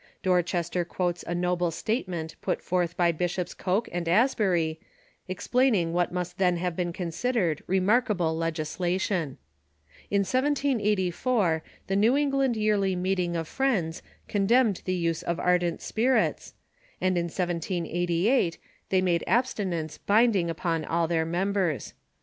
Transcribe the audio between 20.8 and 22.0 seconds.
all their members.